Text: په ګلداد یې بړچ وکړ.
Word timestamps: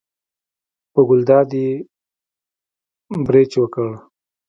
په 0.93 0.99
ګلداد 1.07 1.49
یې 1.61 1.69
بړچ 3.25 3.51
وکړ. 3.57 3.89